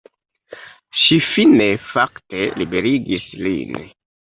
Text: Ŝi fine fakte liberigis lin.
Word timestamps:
Ŝi 1.01 1.19
fine 1.27 1.69
fakte 1.93 2.45
liberigis 2.59 3.33
lin. 3.47 3.83